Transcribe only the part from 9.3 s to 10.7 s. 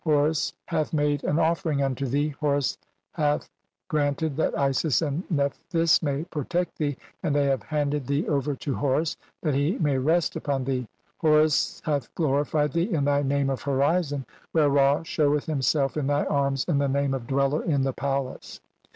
that he may rest upon